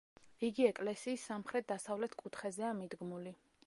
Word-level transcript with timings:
იგი 0.47 0.65
ეკლესიის 0.69 1.27
სამხრეთ-დასავლეთ 1.31 2.19
კუთხეზეა 2.25 2.77
მიდგმული. 2.83 3.41